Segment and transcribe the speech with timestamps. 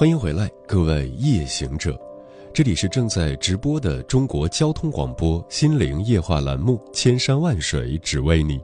[0.00, 1.94] 欢迎回来，各位夜行者，
[2.54, 8.58] 这里是正在直播的中国交通广播心灵夜话栏目《千山万水只为你》，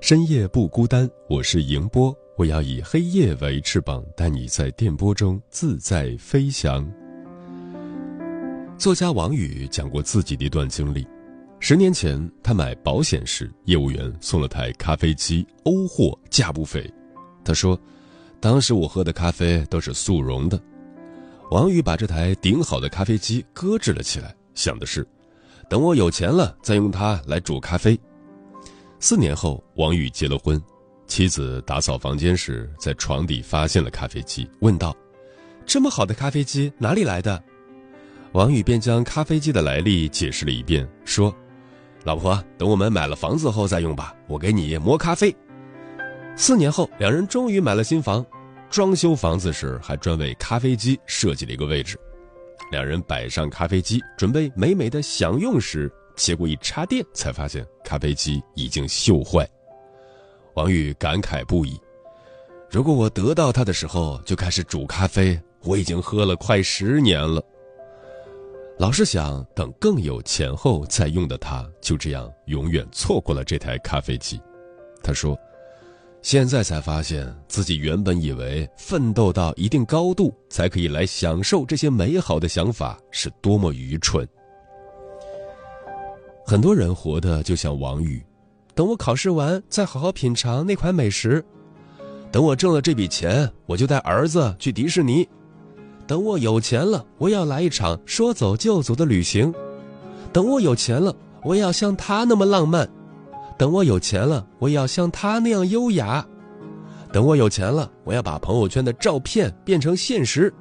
[0.00, 6.84] 深夜不孤单，我是迎波，我要以黑夜为翅膀，带你在电波中自在飞翔。
[8.76, 11.06] 作家王宇讲过自己的一段经历，
[11.60, 16.92] 十年前他买保险时，业务员送了台咖啡机，欧货价不菲，
[17.44, 17.78] 他说。
[18.44, 20.60] 当时我喝的咖啡都是速溶的，
[21.50, 25.02] 王宇把这台顶好的咖啡机搁置了起来，想的是，
[25.66, 27.98] 等我有钱了再用它来煮咖啡。
[29.00, 30.62] 四年后，王宇结了婚，
[31.06, 34.94] 妻子打扫房间时在床底发现了咖啡机，问道
[35.64, 37.42] ：“这么好的咖啡机哪里来的？”
[38.32, 41.34] 王宇便将咖啡机的来历解释了一遍，说
[42.04, 45.34] ：“老婆，等我们买了房子后再用吧，我给你磨咖啡。”
[46.36, 48.22] 四年后，两人终于买了新房。
[48.74, 51.96] 装修房子时，还专为咖啡机设计了一个位置。
[52.72, 59.48] 两人摆上咖啡机，准备美美的享用时，结果一插电，才发现咖啡机已经锈坏。
[60.54, 61.80] 王宇感慨不已
[62.68, 67.40] ：“如果我得到它的时候就开始煮咖啡，我已经喝了快十年了。”
[68.76, 74.42] 老是想等更有钱后再用的他，就这样永远错过了这台咖啡机。
[75.00, 75.38] 他说。
[76.24, 84.26] 现在才发现自己原本以为奋斗到一定高度才可以来享受这些美好的想法是多么愚蠢。
[86.46, 88.24] 很多人活的就像王宇，
[88.74, 91.44] 等我考试完再好好品尝那款美食，
[92.32, 95.28] 等我挣了这笔钱，我就带儿子去迪士尼，
[96.06, 99.52] 等我有钱了，我要来一场说走就走的旅行，
[100.32, 102.88] 等我有钱了，我要像他那么浪漫。
[103.56, 106.26] 等我有钱了，我也要像他那样优雅。
[107.12, 110.52] 等我有钱了，我要把朋友圈的照片变成现实。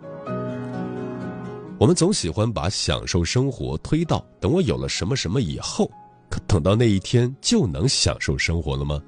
[1.80, 5.90] 我们总喜欢把享受生活推到等我有了什么什么以后，
[6.30, 9.02] 可等到那一天就能享受生活了吗？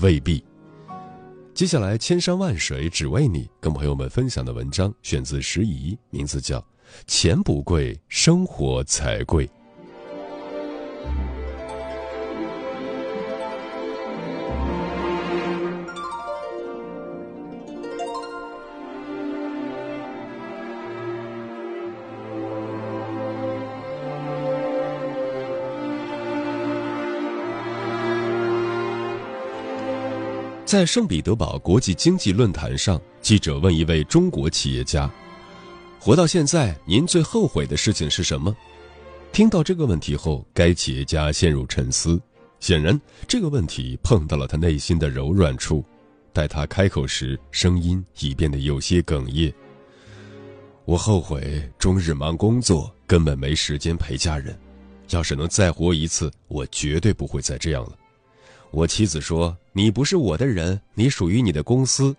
[0.00, 0.44] 未必。
[1.54, 6.58] 接下来，千山万水只为你，跟朋友们分享的文章选自时宜，名字叫
[7.06, 9.46] 《钱不贵，生活才贵》。
[30.72, 35.06] 在圣彼得堡国际经济论坛上，记者问一位中国企业家
[36.00, 38.56] ：“活到现在，您最后悔的事情是什么？”
[39.32, 42.18] 听到这个问题后，该企业家陷入沉思。
[42.58, 45.84] 显然，这个问题碰到了他内心的柔软处。
[46.32, 49.52] 待他开口时，声音已变得有些哽咽
[50.86, 54.58] ：“我后悔终日忙工作，根本没时间陪家人。
[55.10, 57.92] 要是能再活一次，我绝对不会再这样了。”
[58.72, 62.14] 我妻子说：“你不是我的人，你属于你的公司。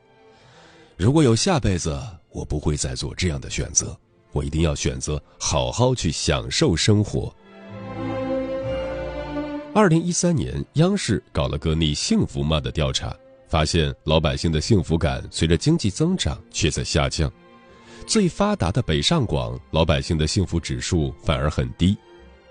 [0.98, 1.96] 如果有下辈子，
[2.32, 3.96] 我不会再做这样的选择。
[4.32, 7.32] 我一定要选择好好去享受生活。”
[9.76, 13.16] 二零一三年，央视搞了个“你幸福吗”的调查，
[13.48, 17.32] 发现老百姓的幸福感随着经济增长却在下降。
[18.08, 21.96] 最发达的北上广，老百姓的幸福指数反而很低。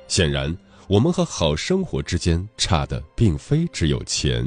[0.06, 0.56] 显然。
[0.88, 4.44] 我们和好生活之间差的并非只有钱。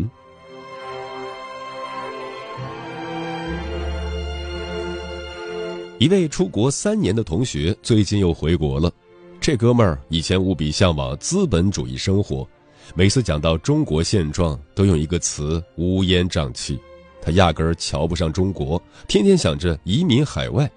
[5.98, 8.92] 一位出国三年的同学最近又回国了，
[9.40, 12.46] 这哥们儿以前无比向往资本主义生活，
[12.94, 16.78] 每次讲到中国现状，都用一个词乌烟瘴气。
[17.22, 20.70] 他压根儿瞧不上中国，天天想着移民海外。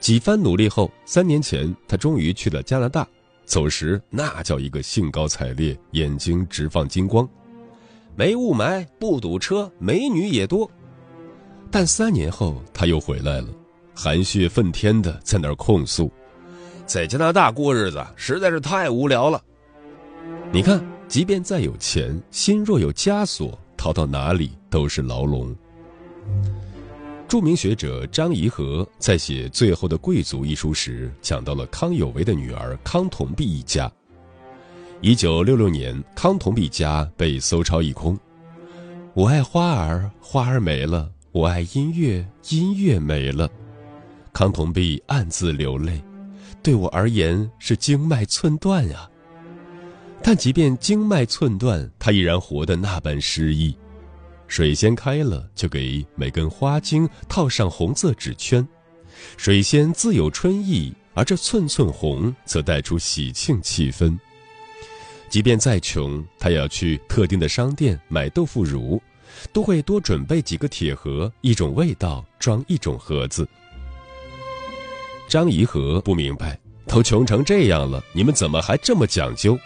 [0.00, 3.06] 几番努力后，三年前他终于去了加拿大。
[3.44, 7.28] 走时那叫一个兴高采烈，眼睛直放金光，
[8.16, 10.70] 没雾霾，不堵车，美女也多。
[11.70, 13.48] 但三年后他又回来了，
[14.00, 16.08] 含血愤天的在那儿控诉，
[16.86, 19.42] 在加拿大过日子实在是太无聊了。
[20.52, 25.52] 你看，即便再有钱，心若有枷锁，逃到哪里都是牢笼。
[27.26, 33.90] 著名学者张颐和在写《最后的贵族》一书时，讲到了康有为的女儿康同弼一家。
[35.00, 38.16] 一九六六年，康同弼家被搜抄一空。
[39.12, 43.50] 我爱花儿，花儿没了；我爱音乐，音乐没了。
[44.38, 46.00] 康同弼暗自流泪，
[46.62, 49.10] 对我而言是经脉寸断呀。
[50.22, 53.76] 但即便经脉寸断，他依然活得那般诗意。
[54.46, 58.64] 水仙开了，就给每根花茎套上红色纸圈。
[59.36, 64.16] 水仙自有春意，而这寸寸红则带出喜庆气氛。
[65.28, 69.02] 即便再穷，他也要去特定的商店买豆腐乳，
[69.52, 73.44] 都会多准备几个铁盒，一种味道装一种盒子。
[75.28, 79.58] 张怡和不明白，都穷成这样了，你们怎么还这么讲究？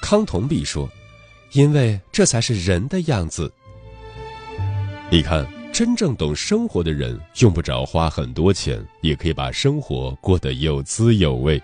[0.00, 0.90] 康同弼说
[1.52, 3.52] ：“因为这才是人的样子。”
[5.10, 11.62] 你看，真正懂生活的人，用不着花很多钱，也可以把生活过得有滋有味。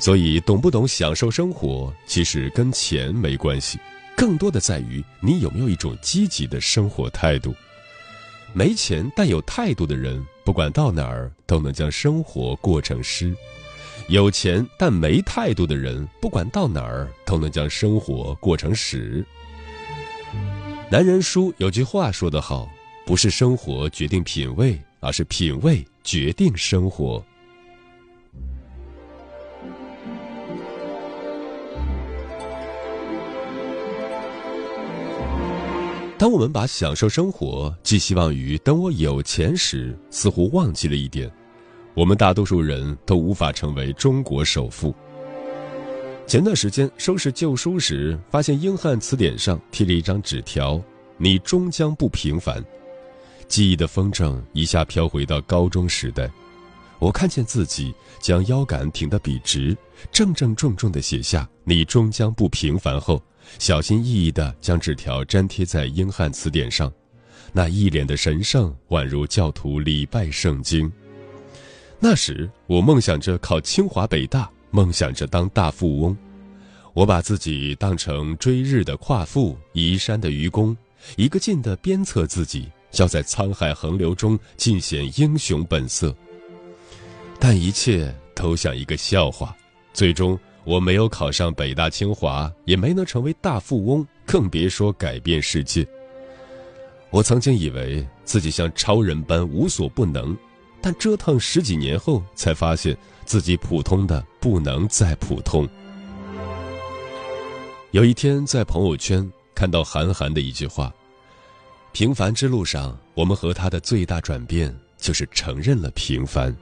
[0.00, 3.78] 所以，懂不懂享受生活，其实跟钱没关系，
[4.16, 7.54] 更多的在于你有没有一种积极的生活态度。
[8.54, 13.34] 没钱但有态度的人，不管到哪儿都能将生活过成诗；
[14.08, 19.22] 有钱但没态度的人，不管到哪儿都能将生活过成屎。
[20.90, 22.66] 男人书有句话说得好
[23.04, 27.22] ：“不是生活决定品味，而是品味决定生活。”
[36.18, 41.30] 当我们把享受生活寄希望于等我有钱时，似乎忘记了一点：
[41.94, 44.92] 我们大多数人都无法成为中国首富。
[46.26, 50.82] 前段时间收拾旧书时，发现英汉词典上贴着一张纸条
[51.18, 52.62] ：“你终将不平凡。”
[53.46, 56.28] 记忆的风筝一下飘回到高中时代。
[56.98, 59.74] 我看见自己将腰杆挺得笔直，
[60.10, 63.22] 正正重重地写下“你终将不平凡”后，
[63.58, 66.92] 小心翼翼地将纸条粘贴在英汉词典上，
[67.52, 70.90] 那一脸的神圣，宛如教徒礼拜圣经。
[71.98, 74.50] 那时，我梦想着考清华北大。
[74.70, 76.14] 梦想着当大富翁，
[76.92, 80.76] 我把自己当成追日的夸父，移山的愚公，
[81.16, 86.14] 一个劲地鞭策自己，要在沧海横流中尽显英雄本色。
[87.40, 89.56] 但一切都像一个笑话，
[89.94, 95.86] 最终我没有考上北大清华，也没能成为大富翁，更别说改变世界。
[97.08, 100.36] 我曾经以为自己像超人般无所不能，
[100.82, 102.94] 但折腾十几年后，才发现。
[103.24, 105.68] 自己普通的不能再普通。
[107.90, 110.90] 有一天在朋友圈看到韩寒的一句话
[111.92, 116.56] ：“平凡之路上，我们和他的最大转变就是承认了平凡。”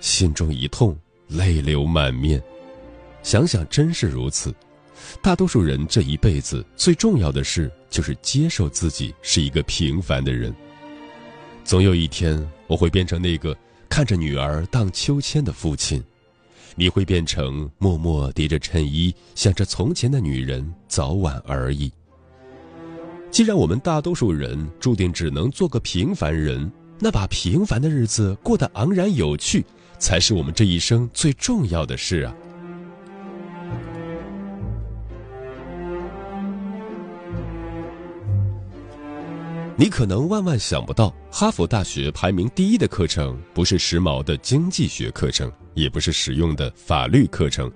[0.00, 0.98] 心中一痛，
[1.28, 2.42] 泪流满面。
[3.24, 4.54] 想想真是如此，
[5.20, 10.54] 大多数人这一辈子最重要的事就是接受自己是一个平凡的人。
[11.64, 13.56] 总有一天，我会变成那个。
[13.86, 16.02] 看着女儿荡秋千的父亲，
[16.74, 21.92] 你会变成默默叠着衬衣想着从前的女人，早晚而已。
[23.30, 29.64] 既然我们大多数人注定只能做个平凡人，那把平凡的日子过得昂然有趣，
[30.00, 32.34] 才是我们这一生最重要的事啊。
[39.76, 47.70] 你可能万万想不到，哈佛大学排名第一的课程不是时髦的经济学课程，也不是实用的法律课程，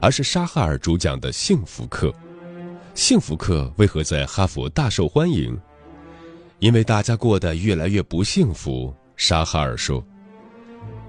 [0.00, 2.14] 而是沙哈尔主讲的幸福课。
[2.94, 5.58] 幸福课为何在哈佛大受欢迎？
[6.60, 8.94] 因为大家过得越来越不幸福。
[9.16, 10.04] 沙哈尔说：“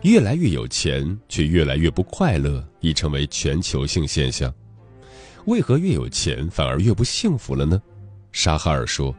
[0.01, 4.51] 越来越有钱，却越来越不快乐，已成为全球性现象。
[5.45, 7.79] 为何越有钱反而越不幸福了呢？”
[8.33, 9.15] 沙哈尔说。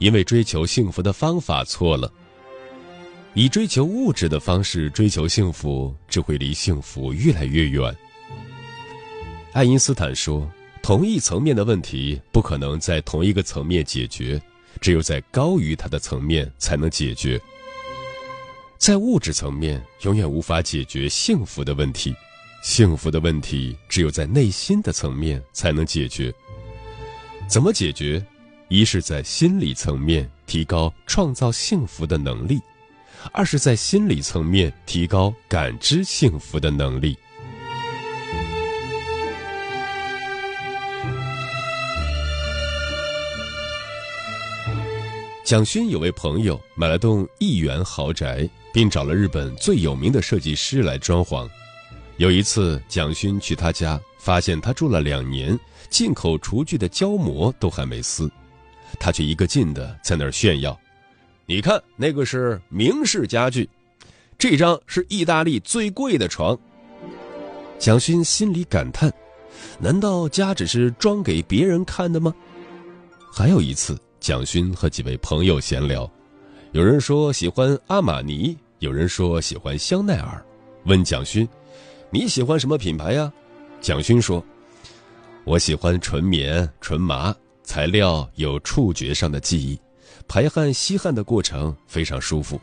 [0.00, 2.10] 因为追求幸福的方法错了，
[3.34, 7.94] 以追求物质的方式追求幸福，只会离幸福越来越远。
[9.52, 10.50] 爱因斯坦说
[10.82, 14.40] ：“同一层面的问题不可能在同一个层面解决，
[14.80, 17.38] 只有在高于它的层面才能解决。
[18.78, 22.14] 在物质层面永远无法解决幸福的问题，
[22.62, 26.32] 幸福的问题只有在内心的层面才能解决。
[27.46, 28.24] 怎么解决？”
[28.70, 32.60] 一是在心理层面提高创造幸福的能力，
[33.32, 37.18] 二是在心理层面提高感知幸福的能力。
[45.44, 51.50] 蒋勋有位朋友买了栋亿元豪宅，并找了日本最有名的设计师来装潢。
[52.18, 55.58] 有一次，蒋勋去他家，发现他住了两年，
[55.88, 58.30] 进口厨具的胶膜都还没撕，
[58.98, 60.78] 他却一个劲的在那儿炫耀
[61.46, 63.68] ：“你看，那个是明式家具，
[64.38, 66.58] 这张是意大利最贵的床。”
[67.78, 69.12] 蒋勋心里感叹
[69.78, 72.34] ：“难道家只是装给别人看的吗？”
[73.32, 73.98] 还有一次。
[74.20, 76.08] 蒋勋和几位朋友闲聊，
[76.72, 80.44] 有人说喜欢阿玛尼，有人说喜欢香奈儿。
[80.84, 81.48] 问蒋勋
[82.12, 83.32] ：“你喜欢什么品牌呀？”
[83.80, 84.44] 蒋勋说
[85.44, 87.34] ：“我喜欢纯棉、纯麻，
[87.70, 89.78] 材料有触觉上的记忆，
[90.26, 92.60] 排汗吸汗的过程非常舒服。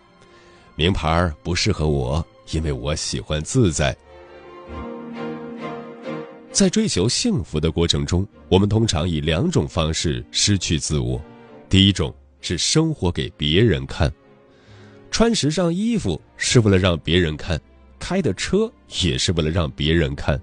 [0.75, 3.95] 名牌不适合我，因为我喜欢自在。”
[6.51, 11.21] 在追求幸福的过程中，我们通常以两种方式失去自我。
[11.69, 14.11] 第一种是生活给别人看，
[15.09, 17.57] 穿时尚衣服是为了让别人看，
[17.97, 18.69] 开的车
[19.01, 20.37] 也是为了让别人看，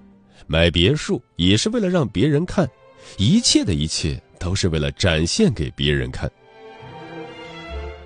[0.47, 2.67] 买别墅也是为了让别人看，
[3.19, 6.31] 一切的一切都是为了展现给别人看。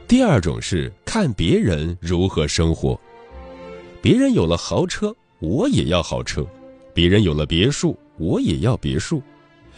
[0.08, 2.98] 第二种是看别人如何生活，
[4.02, 6.44] 别人有了豪车，我也要豪车；
[6.94, 9.22] 别人有了别墅，我也要别墅。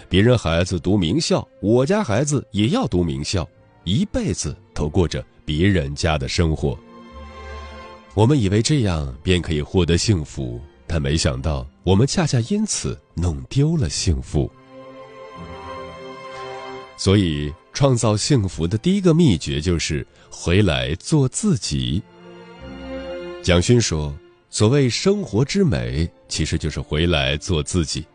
[0.07, 3.49] 别人孩子读名校，我家孩子也要读名校，
[3.83, 6.77] 一辈子都过着别人家的生活。
[8.13, 14.47] 我们以为这样便可以获得幸福，但没想到我们恰恰因此弄丢了幸福。
[16.97, 22.01] 所以，创造幸福的第一个秘诀就是回来做自己。
[23.41, 24.15] 蒋勋说
[24.51, 28.05] ：“所谓生活之美，其实就是回来做自己。”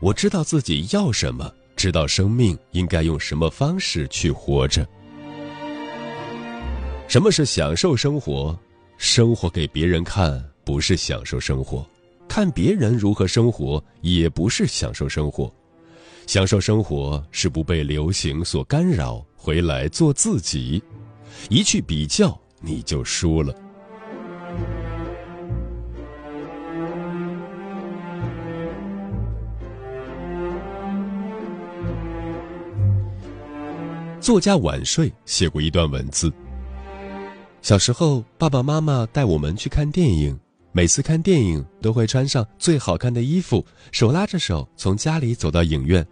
[0.00, 4.86] 我知道自己要什么，知道生命应该用什么方式去活着。
[7.06, 8.58] 什么是享受生活？
[8.96, 11.86] 生活给别人看不是享受生活，
[12.28, 15.52] 看别人如何生活也不是享受生活。
[16.26, 20.82] 享受生活是不被流行所干扰，回来做自己。
[21.50, 23.54] 一去比较，你就输了。
[34.20, 36.32] 作家晚睡写过一段文字。
[37.60, 40.38] 小时候，爸爸妈妈带我们去看电影，
[40.72, 46.06] 每次看电影都会穿上最好看的衣服，手拉着手从家里走到影院。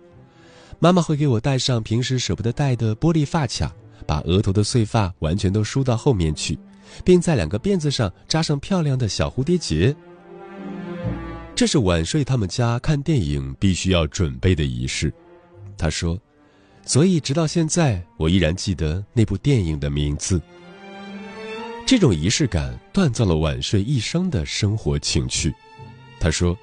[0.78, 3.72] 妈妈会给我戴上平时舍不得戴的玻璃发卡，
[4.06, 6.58] 把额头的碎发完全都梳到后面去，
[7.04, 9.94] 并在两个辫子上扎上漂亮的小蝴蝶结。
[11.54, 15.12] 这是晚睡他们家看电影必须要准备的仪式。
[15.76, 16.18] 他说。
[16.82, 20.40] 所以，直到现在，我依然记得那部电影的名字。
[21.90, 25.52] 这种仪式感锻造了晚睡一生的生活情趣。
[26.20, 26.56] 他说：“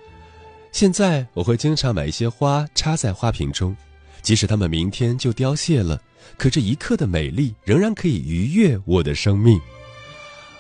[0.71, 3.75] 现在我会经常买一些花插在花瓶中，
[4.21, 6.01] 即使它们明天就凋谢了，
[6.37, 9.59] 可这一刻的美丽仍然可以愉悦我的生命。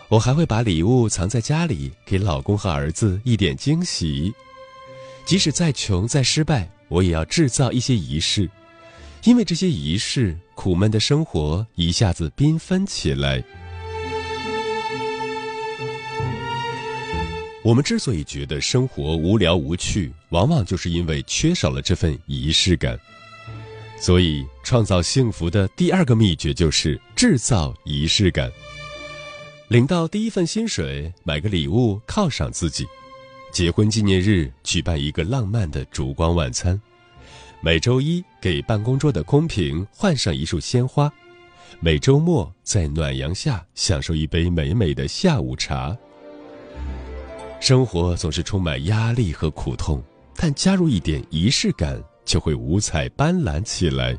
[0.09, 4.33] 我还会把礼物藏在家里，给老公和儿子一点惊喜。
[5.23, 8.49] 即使再穷再失败，我也要制造一些仪式。”
[9.23, 13.41] 因为这些仪式，苦闷的生活一下子缤纷起来。
[17.67, 22.97] 我们之所以觉得生活无聊无趣，往往就是因为缺少了这份仪式感。
[23.99, 28.49] 所以，创造幸福的第二个秘诀就是制造仪式感。
[29.67, 32.85] 领到第一份薪水，买个礼物犒赏自己；
[33.51, 36.81] 结婚纪念日，举办一个浪漫的烛光晚餐。
[37.59, 41.11] 每周一给办公桌的空瓶换上一束鲜花，
[41.81, 45.93] 每周末在暖阳下享受一杯美美的下午茶。
[47.59, 50.01] 生活总是充满压力和苦痛，
[50.35, 54.17] 但加入一点仪式感，就会五彩斑斓起来。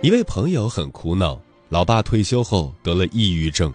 [0.00, 3.72] 一位朋友很苦恼，老爸退休后得了抑郁症。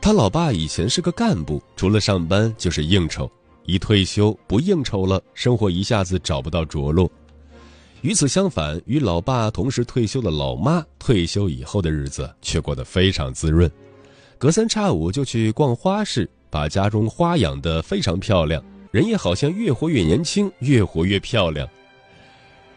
[0.00, 3.28] 他老爸以前是个干部，除了上班就是应酬，
[3.66, 7.10] 一退休不应酬了，生活一下子找不到着落。
[8.02, 13.68] 与此相反，与老爸同时退休的老妈，退休以后的日子却过得非常滋润，
[14.38, 21.68] 隔三差五就去逛花市，把家中花养得非常漂亮，人也好像越活越年轻，越活越漂亮。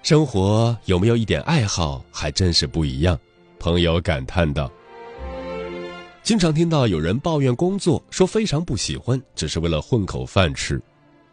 [0.01, 3.19] 生活有没有一点爱好，还真是不一样。
[3.59, 4.71] 朋友感叹道
[6.21, 10.79] ：“经常听到有人抱怨工作，说非常不喜欢，只是为了混口饭吃。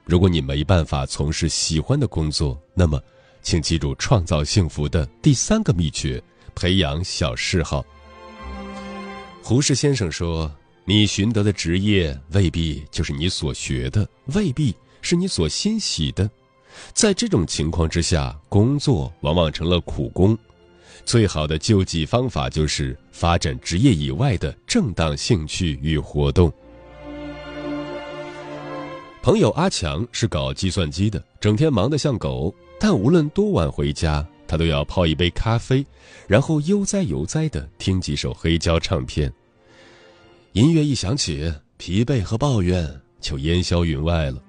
[0.05, 2.99] 如果你没办法从事喜欢的工作，那么，
[3.43, 6.23] 请记住创造幸福的第三个秘诀：
[6.55, 7.85] 培养小嗜好。
[9.43, 10.51] 胡适先生说
[10.87, 16.31] ：“你寻得的职业未必就是你所学的，未必是你所欣喜的。
[16.95, 20.37] 在这种情况之下，工作往往成了苦工。
[21.07, 26.53] 最好的救济方法就是发展职业以外的正当兴趣与活动。”
[29.23, 32.55] 朋友阿强是搞计算机的，整天忙得像狗。
[32.79, 35.85] 但无论多晚回家，他都要泡一杯咖啡，
[36.29, 39.33] 然后悠哉悠哉地听几首黑胶唱片。
[40.53, 42.89] 音乐一响起，疲惫和抱怨
[43.21, 44.43] 就烟消云外了。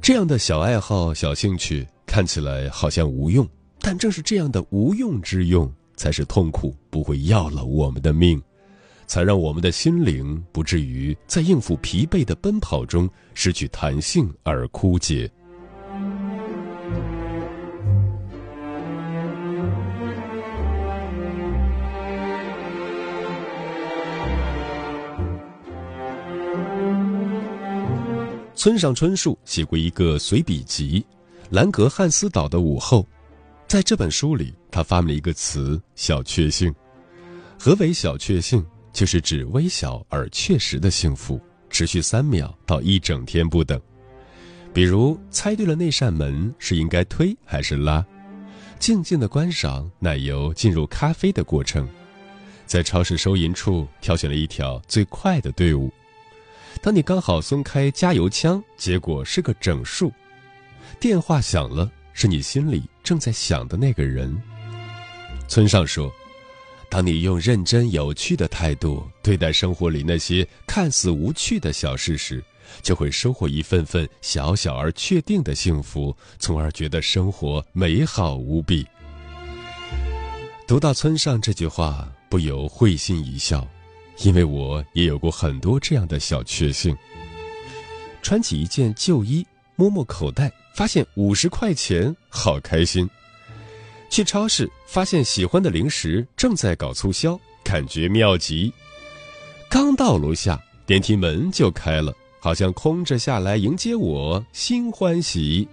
[0.00, 3.46] 这样的小爱好、小兴趣看起来好像无用，
[3.84, 8.40] 但正是这样的无用之用，才是痛苦不会要了我们的命。
[9.04, 15.30] 才让我们的心灵不至于在应付疲惫的奔跑中失去弹性而枯竭。
[28.54, 31.00] 村上春树写过一个随笔集
[31.50, 33.02] 《兰格汉斯岛的午后》，
[33.72, 36.70] 在这本书里，他发明了一个词“小确幸”。
[37.58, 38.62] 何为小确幸？
[38.92, 43.80] 就是指微小而确实的幸福，持续三秒到一整天不等。
[44.74, 48.04] 比如猜对了那扇门是应该推还是拉，
[48.78, 51.88] 静静的观赏奶油进入咖啡的过程，
[52.66, 55.90] 在超市收银处挑选了一条最快的队伍。
[56.82, 60.12] 当你刚好松开加油枪，结果是个整数。
[61.00, 64.36] 电话响了，是你心里正在想的那个人。
[65.48, 66.12] 村上说。
[66.90, 72.44] 当你用认真有趣的态度对待生活里那些看似无趣的小事时，
[72.82, 78.86] 就会收获一份份小小而确定的幸福，从而觉得生活美好无比。
[80.68, 83.66] 读到村上这句话，不由会心一笑，
[84.18, 86.94] 因为我也有过很多这样的小确幸。
[88.20, 89.46] 穿起一件旧衣，
[89.82, 93.10] 摸摸口袋，发现五十块钱，好开心。
[94.08, 98.72] 去超市发现喜欢的零食正在搞促销，感觉妙极。
[99.68, 105.66] 刚到楼下，电梯门就开了，好像空着下来迎接我，心欢喜。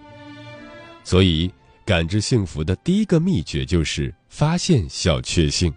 [1.04, 1.52] 所以，
[1.86, 5.72] 感知幸福的第一个秘诀就是发现小确幸。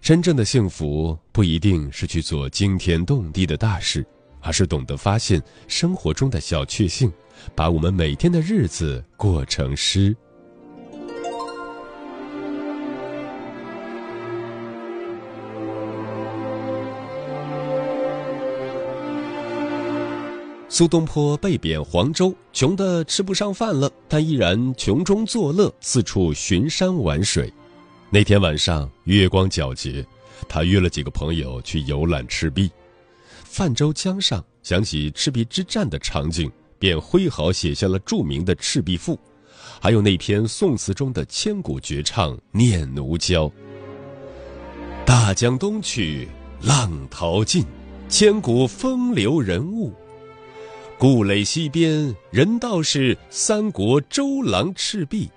[0.00, 4.06] 真正的幸福不一定是去做惊天动地的大事，
[4.42, 7.10] 而是懂得发现生活中的小确幸，
[7.54, 10.14] 把我们每天的日子过成诗。
[20.68, 27.52] 苏东坡被贬黄州，穷得吃不上饭了，但依然穷中作乐，四处巡山玩水。
[28.08, 30.04] 那天晚上月光皎洁，
[30.48, 32.70] 他约了几个朋友去游览赤壁。
[33.52, 39.14] 泛舟江上，想起赤壁之战的场景，便挥毫写下了著名的《赤壁赋》，
[39.78, 43.44] 还有那篇宋词中的千古绝唱《念奴娇》
[45.04, 46.26] ：“大江东去，
[46.62, 47.62] 浪淘尽，
[48.08, 49.92] 千古风流人物。”
[50.96, 55.28] 故垒西边，人道是三国周郎赤壁。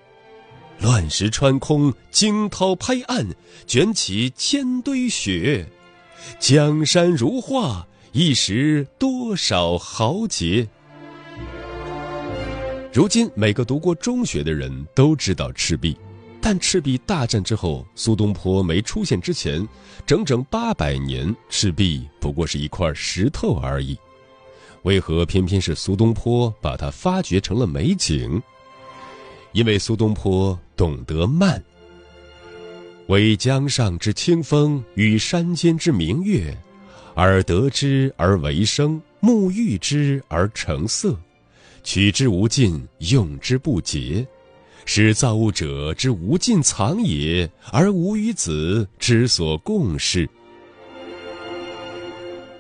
[0.80, 3.28] 乱石穿空，惊涛拍岸，
[3.68, 5.68] 卷起千堆雪。
[6.40, 7.86] 江山如画，
[8.18, 10.66] 一时多少豪杰。
[12.94, 15.98] 如今，每个读过中学的人都知道赤壁，
[16.40, 19.68] 但赤壁大战之后，苏东坡没出现之前，
[20.06, 24.00] 整整八百年，赤壁不过是一块石头而已。
[24.84, 28.42] 为何偏偏是苏东坡把它发掘成了美景？
[29.52, 31.62] 因为苏东坡懂得慢。
[33.08, 36.58] 为江上之清风，与山间之明月，
[37.16, 41.18] 而得之而为声，目遇之而成色，
[41.84, 44.28] 取之无尽，用之不竭，
[44.86, 50.30] 是造物者之无尽藏也，而吾与子之所共适。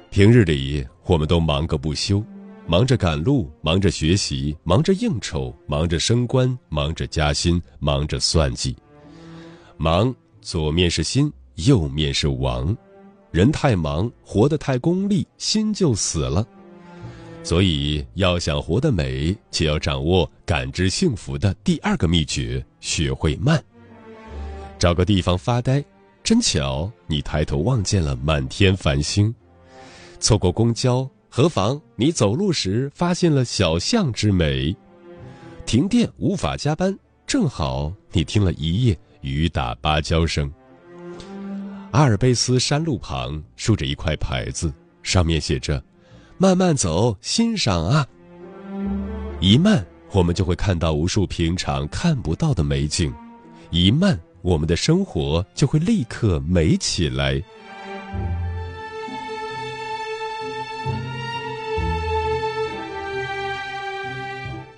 [0.09, 0.83] 平日里。
[1.07, 2.23] 我们都忙个不休，
[2.65, 8.75] 忙着赶路，忙着学习，忙着应酬，忙着升官，忙着加薪，忙着算计。
[9.77, 12.75] 忙，左面是心，右面是王。
[13.35, 16.47] 人太忙，活得太功利，心就死了。
[17.43, 23.61] 所以，要想活得美，就要掌握感知幸福的第二个秘诀：学会慢。
[24.79, 25.83] 找个地方发呆，
[26.23, 29.29] 真巧，你抬头望见了满天繁星；
[30.21, 34.73] 错过公交，何妨你走路时发现了小巷之美；
[35.65, 40.49] 停电无法加班，正好你听了一夜雨打芭蕉声。
[41.91, 45.81] 阿尔卑斯山路旁竖着一块牌子，上面写着
[46.37, 48.05] ：“慢慢走，欣赏啊。”
[49.39, 53.11] 一慢，我们就会看到无数平常看不到的美景；
[53.69, 54.19] 一慢。
[54.41, 57.41] 我们的生活就会立刻美起来。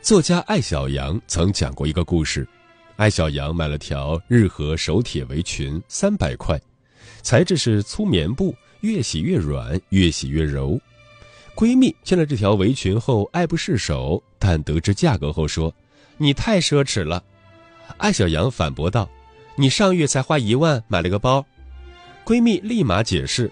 [0.02, 2.48] 作家艾小羊曾讲过一个故事：
[2.96, 6.58] 艾小羊买了条日和手铁围裙，三百块，
[7.28, 10.80] 材质是粗棉布，越洗越软，越洗越柔。
[11.58, 15.76] 闺蜜见了这条围裙后爱不释手，但得知价格后说
[16.16, 17.22] ：“你太奢侈了。”
[18.00, 19.10] 艾小羊反驳道。
[19.58, 21.46] 你上月才花一万买了个包，
[22.24, 23.52] 闺蜜立马解释：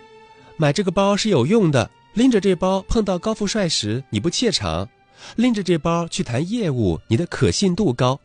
[0.55, 4.87] 买这个包是有用的，拎着这包碰到高富帅时你不怯场，
[5.35, 8.17] 拎着这包去谈业务你的可信度高。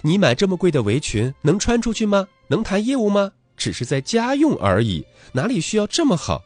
[0.00, 2.26] 你买这么贵的围裙能穿出去吗？
[2.48, 3.32] 能谈业务吗？
[3.56, 6.44] 只是在家用而已，哪里需要这么好？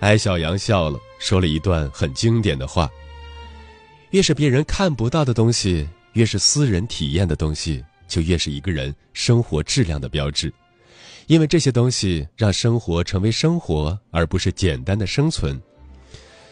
[0.00, 2.90] 艾小羊笑了，说了一段很经典的话：
[4.10, 7.84] 越是别人看不到的东西，越是私人体验的东西。
[8.08, 10.52] 就越是一个人生活质量的标志，
[11.28, 15.58] 因为这些东西让生活成为生活，而不是简单的生存。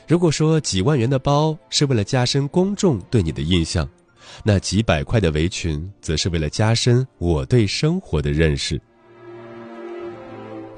[0.09, 3.87] 如果说几万元的包是为了加深公众对你的印象，
[4.43, 8.81] 那几百块的围裙则是为了加深我对生活的认识。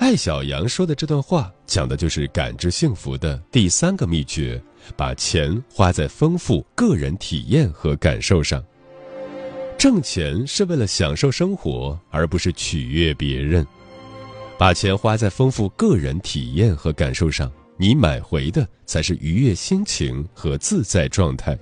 [0.03, 4.61] 艾小羊说的这段话，讲的就是感知幸福的第三个秘诀：
[4.97, 8.61] 把钱花在丰富个人体验和感受上。
[9.79, 13.65] 挣钱是为了享受生活，而不是取悦别人。
[14.59, 21.57] 把钱花在丰富个人体验和感受上，你买回的才是愉悦心情和自在状态。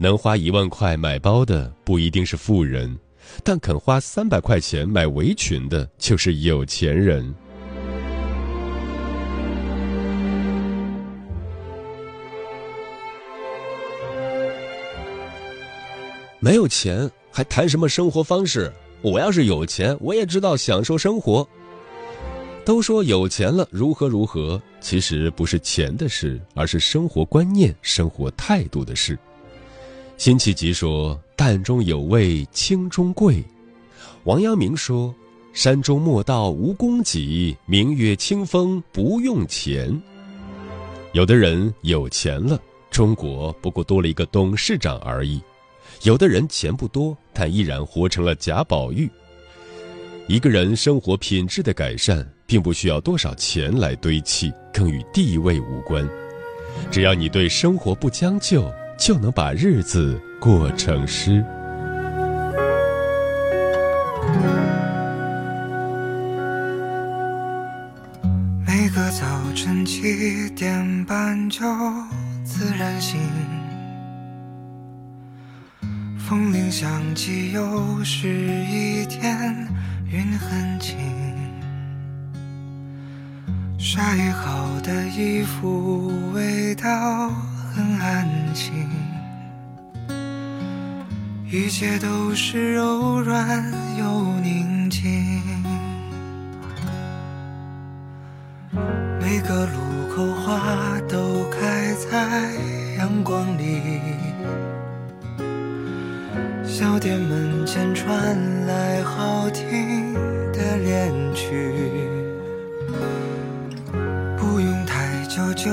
[0.00, 2.98] 能花一万块买包的不一定是富人，
[3.44, 7.32] 但肯花三百块钱买围裙的就是有钱人。
[16.42, 17.08] 没有钱。
[17.30, 18.70] 还谈什么生活方式？
[19.00, 21.48] 我要是有钱，我也知道享受生活。
[22.62, 29.18] 都说有钱了如何如何，其实不是钱的事，而是生活观念、生活态度的事。
[30.18, 33.42] 辛弃疾说：“淡中有味清中贵。”
[34.24, 35.12] 王阳明说
[35.54, 39.98] ：“山中莫道无供给，明月清风不用钱。”
[41.14, 45.40] 有的人有钱了，中国不过多了一个董事长而已。
[46.02, 49.08] 有的人钱不多，但依然活成了贾宝玉。
[50.26, 56.04] 一个人生活品质的改善，并不需要多少钱来堆砌，更与地位无关。
[56.90, 61.44] 只要你对生活不将就，就能把日子过成诗。
[68.66, 71.64] 每个早晨七点半就
[72.44, 73.20] 自然醒。
[76.32, 78.26] 风铃响起，又是
[78.64, 79.68] 一天，
[80.10, 80.96] 云很轻。
[83.78, 87.28] 晒好的衣服，味道
[87.74, 88.72] 很安静。
[91.50, 95.02] 一切都是柔软又宁静。
[99.20, 102.54] 每个路口，花都开在
[102.96, 104.31] 阳光里。
[106.82, 110.12] 小店门前传来好听
[110.52, 111.72] 的恋曲，
[114.36, 115.70] 不用太久就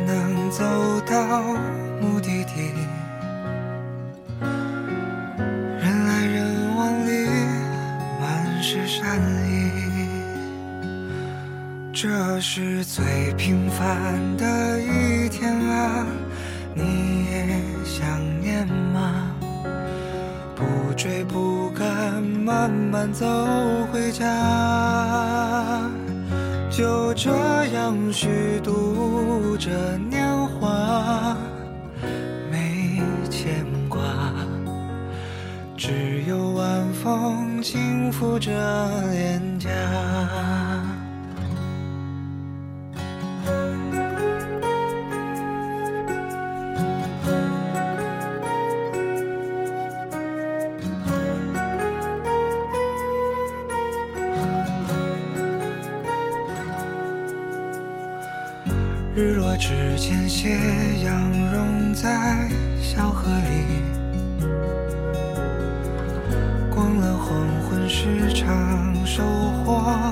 [0.00, 0.62] 能走
[1.06, 1.40] 到
[1.98, 2.74] 目的地。
[5.80, 7.26] 人来人往里
[8.20, 9.18] 满是善
[9.48, 9.70] 意，
[11.90, 16.04] 这是最平凡的一天啊，
[16.74, 17.46] 你也
[17.82, 18.20] 想
[22.60, 23.24] 慢慢走
[23.90, 24.26] 回家，
[26.68, 27.30] 就这
[27.72, 29.70] 样虚度着
[30.10, 31.34] 年华，
[32.50, 34.02] 没牵挂，
[35.74, 38.52] 只有晚风轻拂着
[39.10, 39.40] 脸
[59.20, 60.48] 日落之前，斜
[61.04, 62.48] 阳融在
[62.80, 63.66] 小河里。
[66.70, 68.56] 逛了黄昏市场，
[69.04, 69.22] 收
[69.62, 70.10] 获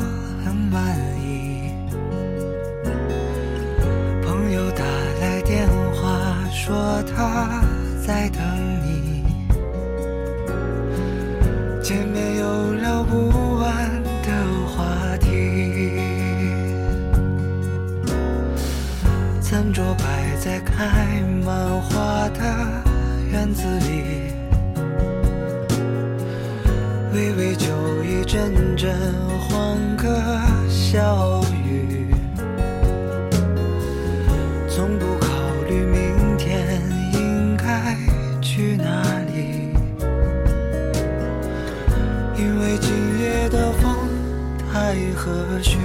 [45.58, 45.76] 或许。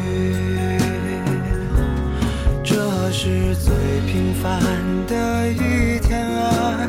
[2.63, 3.73] 这是最
[4.05, 4.61] 平凡
[5.07, 6.87] 的一天啊，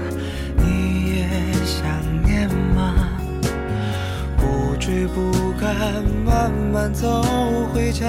[0.59, 1.27] 你也
[1.65, 1.83] 想
[2.23, 3.09] 念吗？
[4.37, 5.75] 不追不赶，
[6.27, 7.23] 慢慢走
[7.73, 8.07] 回家，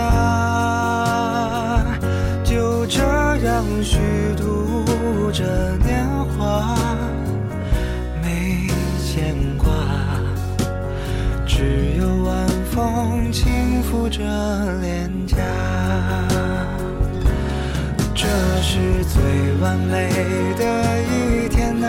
[19.61, 20.09] 完美
[20.57, 20.63] 的
[21.03, 21.87] 一天呐、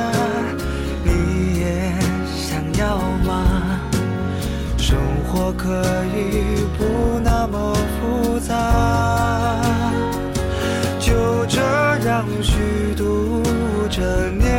[1.05, 1.64] 你也
[2.37, 3.81] 想要吗？
[4.79, 5.83] 生活可
[6.14, 8.55] 以不那么复杂，
[11.00, 11.61] 就这
[12.07, 13.42] 样虚度
[13.90, 14.56] 着年